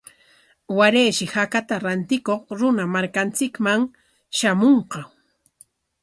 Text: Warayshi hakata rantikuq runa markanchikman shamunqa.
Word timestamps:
Warayshi 0.77 1.25
hakata 1.33 1.75
rantikuq 1.85 2.43
runa 2.57 2.83
markanchikman 2.93 3.81
shamunqa. 4.37 4.99